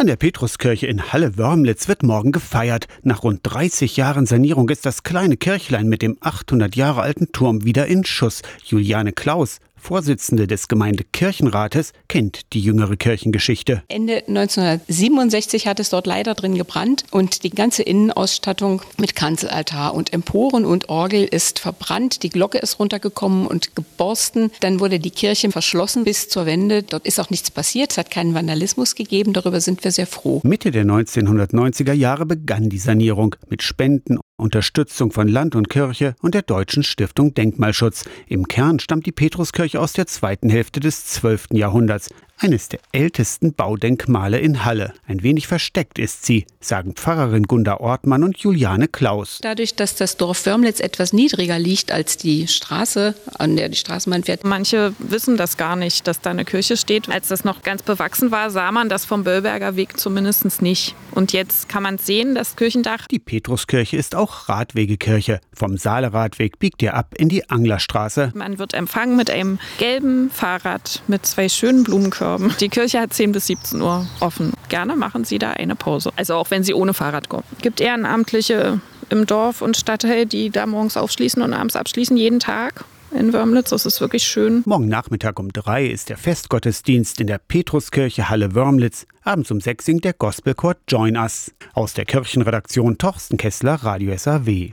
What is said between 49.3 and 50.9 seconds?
Dadurch, dass das Dorf Wörmlitz